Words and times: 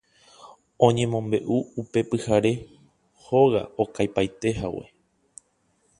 Oñemombe'u 0.87 1.57
upe 1.81 1.99
pyhare 2.09 2.51
hóga 3.23 3.61
okaipaitehague 3.83 4.85